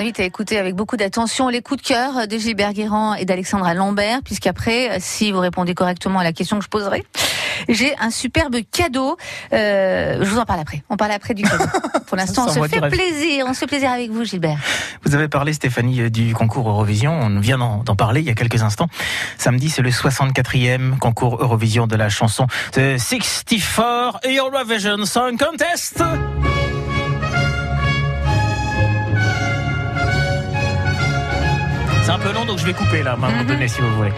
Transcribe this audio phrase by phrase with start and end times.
[0.00, 3.74] invite à écouter avec beaucoup d'attention les coups de cœur de Gilbert Guérand et d'Alexandra
[3.74, 7.04] Lambert, puisqu'après, si vous répondez correctement à la question que je poserai,
[7.68, 9.18] j'ai un superbe cadeau.
[9.52, 10.82] Euh, je vous en parle après.
[10.88, 11.64] On parle après du cadeau.
[12.06, 13.44] Pour l'instant, on se fait plaisir.
[13.46, 14.58] On se fait plaisir avec vous, Gilbert.
[15.04, 17.12] Vous avez parlé, Stéphanie, du concours Eurovision.
[17.12, 18.88] On vient d'en parler il y a quelques instants.
[19.36, 26.02] Samedi, c'est le 64e concours Eurovision de la chanson The 64 Eurovision Song Contest.
[32.02, 33.46] C'est un peu long, donc je vais couper là, à un moment mhm.
[33.46, 34.12] donné, si vous voulez.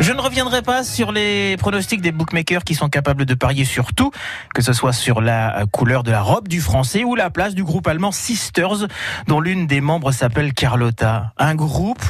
[0.00, 3.92] Je ne reviendrai pas sur les pronostics des bookmakers qui sont capables de parier sur
[3.94, 4.10] tout,
[4.54, 7.64] que ce soit sur la couleur de la robe du français ou la place du
[7.64, 8.86] groupe allemand Sisters,
[9.26, 11.32] dont l'une des membres s'appelle Carlotta.
[11.38, 12.04] Un groupe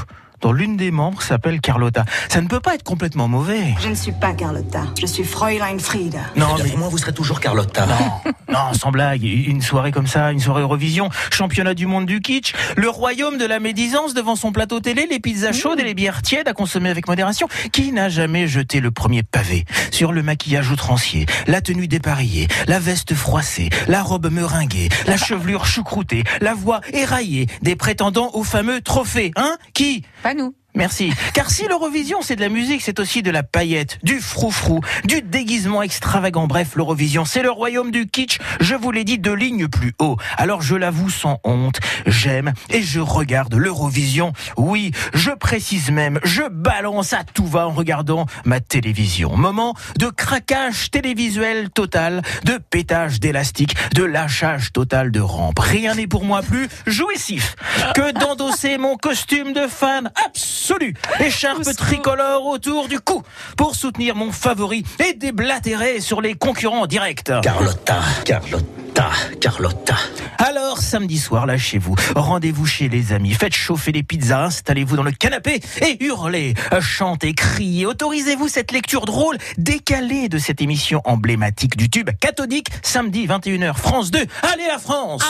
[0.47, 2.05] dont l'une des membres s'appelle Carlotta.
[2.29, 3.75] Ça ne peut pas être complètement mauvais.
[3.81, 6.21] Je ne suis pas Carlotta, je suis Fräulein Frieda.
[6.37, 7.85] Non, mais moi vous serez toujours Carlotta.
[7.85, 12.21] Non, non, sans blague, une soirée comme ça, une soirée Eurovision, championnat du monde du
[12.21, 15.95] kitsch, le royaume de la médisance devant son plateau télé, les pizzas chaudes et les
[15.95, 17.49] bières tièdes à consommer avec modération.
[17.73, 22.79] Qui n'a jamais jeté le premier pavé sur le maquillage outrancier, la tenue dépareillée, la
[22.79, 28.81] veste froissée, la robe meringuée, la chevelure choucroutée, la voix éraillée des prétendants au fameux
[28.81, 29.57] trophée, hein?
[29.75, 30.05] Qui?
[30.23, 30.55] Pas nous.
[30.77, 31.11] Merci.
[31.33, 35.23] Car si l'Eurovision c'est de la musique, c'est aussi de la paillette, du froufrou, du
[35.23, 36.47] déguisement extravagant.
[36.47, 38.39] Bref, l'Eurovision, c'est le royaume du kitsch.
[38.61, 40.19] Je vous l'ai dit, deux lignes plus haut.
[40.37, 44.35] Alors je l'avoue sans honte, j'aime et je regarde l'Eurovision.
[44.59, 49.35] Oui, je précise même, je balance à tout va en regardant ma télévision.
[49.35, 55.59] Moment de craquage télévisuel total, de pétage d'élastique, de lâchage total de rampe.
[55.59, 57.57] Rien n'est pour moi plus jouissif
[57.95, 60.95] que d'endosser mon costume de fan absolument absolue.
[61.21, 63.23] Écharpe tricolore autour du cou
[63.57, 67.31] pour soutenir mon favori et déblatérer sur les concurrents directs.
[67.43, 69.11] Carlotta, Carlotta.
[69.41, 69.95] Carlotta.
[70.39, 71.95] Alors, samedi soir, lâchez-vous.
[72.17, 73.35] Rendez-vous chez les amis.
[73.35, 77.87] Faites chauffer les pizzas, installez-vous dans le canapé et hurlez, chantez, criez.
[77.87, 84.11] Autorisez-vous cette lecture drôle, décalée de cette émission emblématique du tube cathodique, samedi 21h, France
[84.11, 84.19] 2.
[84.43, 85.23] Allez la France!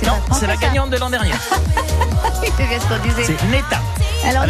[0.00, 0.08] c'est
[0.42, 1.32] la gagnante de l'an dernier.
[3.22, 3.80] c'est Neta.
[4.26, 4.44] Alors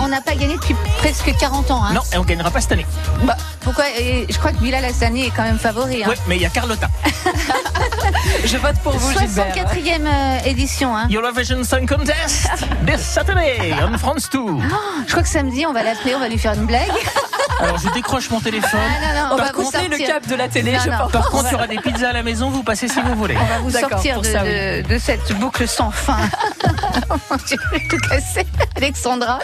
[0.00, 1.84] on n'a pas gagné depuis presque 40 ans.
[1.84, 1.92] Hein.
[1.92, 2.86] Non, et on gagnera pas cette année.
[3.24, 3.84] Bah, pourquoi
[4.28, 6.02] Je crois que Bilal Hassani est quand même favori.
[6.02, 6.08] Hein.
[6.10, 6.88] Oui, mais il y a Carlotta.
[8.44, 10.96] Je vote pour vous, 64e euh, édition.
[10.96, 11.08] Hein.
[11.10, 12.50] Eurovision Song Contest,
[12.86, 14.38] this Saturday on France 2.
[15.06, 16.88] je crois que samedi, on va l'appeler, on va lui faire une blague.
[17.60, 18.80] Alors je décroche mon téléphone.
[18.80, 20.76] Ah, on va vous sortir le cap de la télé.
[21.12, 23.36] Par contre, il y aura des pizzas à la maison, vous passez si vous voulez.
[23.36, 26.18] On va vous sortir de, cette boucle sans fin.
[27.46, 27.56] J'ai
[27.88, 28.44] tout cassé.
[28.76, 29.38] Alexandra.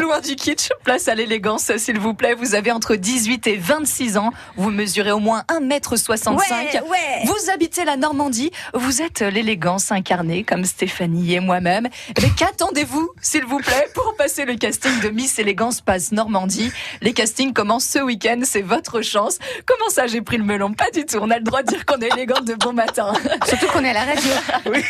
[0.00, 2.34] Loin du kitsch, place à l'élégance, s'il vous plaît.
[2.34, 4.32] Vous avez entre 18 et 26 ans.
[4.56, 6.36] Vous mesurez au moins 1m65.
[6.36, 8.50] Ouais, Vous habitez la Normandie.
[8.74, 11.88] Vous êtes l'élégance incarnée, comme Stéphanie et moi-même.
[12.20, 16.72] Mais qu'attendez-vous, s'il vous plaît, pour passer le casting de Miss Élégance Passe Normandie?
[17.02, 18.40] Les castings commencent ce week-end.
[18.44, 19.38] C'est votre chance.
[19.66, 20.72] Comment ça, j'ai pris le melon?
[20.72, 21.18] Pas du tout.
[21.20, 23.12] On a le droit de dire qu'on est élégante de bon matin.
[23.46, 24.30] Surtout qu'on est à la radio.
[24.72, 24.82] oui.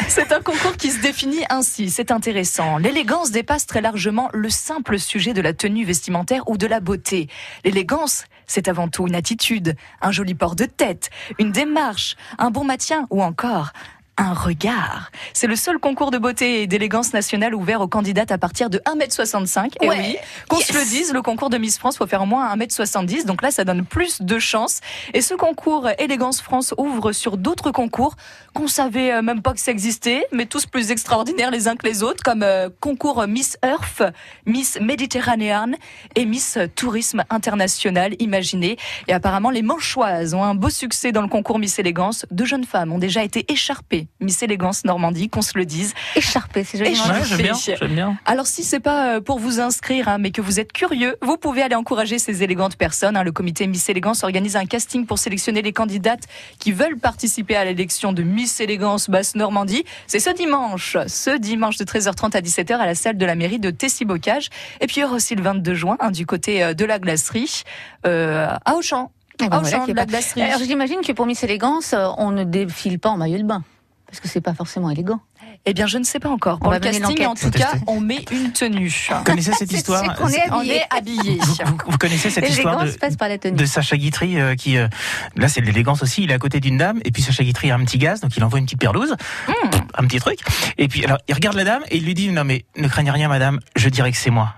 [0.08, 1.90] C'est un concours qui se définit ainsi.
[1.90, 2.78] C'est intéressant.
[2.78, 7.28] L'élégance dépasse très largement le simple sujet de la tenue vestimentaire ou de la beauté.
[7.64, 12.64] L'élégance, c'est avant tout une attitude, un joli port de tête, une démarche, un bon
[12.64, 13.72] maintien ou encore
[14.20, 15.10] un regard.
[15.32, 18.78] C'est le seul concours de beauté et d'élégance nationale ouvert aux candidates à partir de
[18.80, 19.76] 1m65.
[19.80, 20.16] Et oui,
[20.48, 23.24] qu'on se le dise, le concours de Miss France faut faire au moins 1m70.
[23.24, 24.80] Donc là, ça donne plus de chances.
[25.14, 28.14] Et ce concours Élégance France ouvre sur d'autres concours
[28.52, 31.86] qu'on savait euh, même pas que ça existait, mais tous plus extraordinaires les uns que
[31.86, 34.02] les autres, comme euh, concours Miss Earth,
[34.44, 35.76] Miss Méditerranéenne
[36.14, 38.14] et Miss Tourisme International.
[38.18, 38.76] Imaginez.
[39.08, 42.26] Et apparemment, les Manchoises ont un beau succès dans le concours Miss Élégance.
[42.30, 45.94] Deux jeunes femmes ont déjà été écharpées Miss Élégance Normandie, qu'on se le dise.
[46.16, 46.94] Écharpé, c'est joli.
[47.24, 50.72] j'aime bien, Alors si c'est pas euh, pour vous inscrire, hein, mais que vous êtes
[50.72, 53.16] curieux, vous pouvez aller encourager ces élégantes personnes.
[53.16, 53.24] Hein.
[53.24, 56.24] Le comité Miss Élégance organise un casting pour sélectionner les candidates
[56.58, 59.84] qui veulent participer à l'élection de Miss Élégance Basse Normandie.
[60.06, 63.58] C'est ce dimanche, ce dimanche de 13h30 à 17h à la salle de la mairie
[63.58, 64.50] de Tessy-Bocage.
[64.80, 66.98] Et puis il y aura aussi le 22 juin hein, du côté euh, de la
[66.98, 67.62] glacerie
[68.06, 69.10] euh, à Auchan.
[69.42, 70.42] Ah ben de la glacerie.
[70.42, 73.64] Alors j'imagine que pour Miss Élégance, on ne défile pas en maillot de bain.
[74.10, 75.20] Parce que c'est pas forcément élégant.
[75.66, 76.58] Eh bien, je ne sais pas encore.
[76.58, 79.08] Pour le casting, en tout cas, on met une tenue.
[79.08, 81.38] Vous connaissez cette histoire on est habillé.
[81.86, 84.88] Vous, connaissez cette histoire de, de, Sacha Guitry euh, qui, euh,
[85.36, 86.24] là, c'est l'élégance aussi.
[86.24, 88.36] Il est à côté d'une dame et puis Sacha Guitry a un petit gaz, donc
[88.36, 89.14] il envoie une petite perlouse,
[89.46, 89.52] hmm.
[89.94, 90.40] un petit truc.
[90.78, 93.10] Et puis, alors, il regarde la dame et il lui dit non mais ne craignez
[93.10, 93.60] rien, madame.
[93.76, 94.54] Je dirais que c'est moi.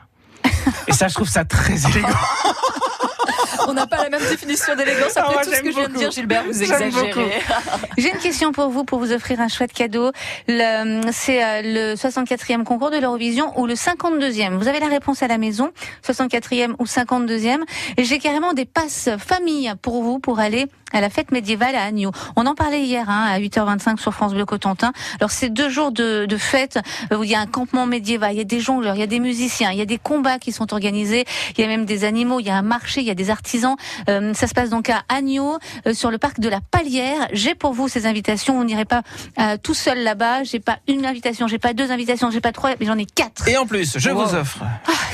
[0.86, 2.08] et ça, je trouve ça très élégant.
[3.68, 5.12] On n'a pas la même définition d'élégance.
[5.16, 7.12] Ah, Après moi, tout ce que je viens de dire, Gilbert, vous exagérez.
[7.98, 10.10] J'ai une question pour vous, pour vous offrir un chouette cadeau.
[10.48, 14.56] Le- C'est euh, le 64e concours de l'Eurovision ou le 52e.
[14.56, 15.70] Vous avez la réponse à la maison,
[16.06, 17.60] 64e ou 52e.
[17.96, 21.84] Et j'ai carrément des passes famille pour vous pour aller à la fête médiévale à
[21.84, 22.10] Agneau.
[22.36, 24.92] On en parlait hier hein, à 8h25 sur France Bleu Cotentin.
[25.20, 26.78] Alors c'est deux jours de, de fête
[27.16, 29.06] où il y a un campement médiéval, il y a des jongleurs, il y a
[29.06, 31.24] des musiciens, il y a des combats qui sont organisés,
[31.56, 33.30] il y a même des animaux, il y a un marché, il y a des
[33.30, 33.76] artisans.
[34.08, 37.28] Euh, ça se passe donc à Agneau, euh, sur le parc de la Palière.
[37.32, 38.58] J'ai pour vous ces invitations.
[38.58, 39.02] On n'irait pas
[39.38, 40.44] euh, tout seul là-bas.
[40.44, 43.48] J'ai pas une invitation, j'ai pas deux invitations, j'ai pas trois, mais j'en ai quatre.
[43.48, 44.26] Et en plus, je Wow.
[44.26, 44.58] vous offre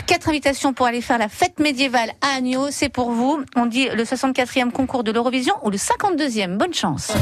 [0.07, 2.69] Quatre invitations pour aller faire la fête médiévale à Agneau.
[2.71, 3.41] C'est pour vous.
[3.57, 6.57] On dit le 64e concours de l'Eurovision ou le 52e.
[6.57, 7.13] Bonne chance.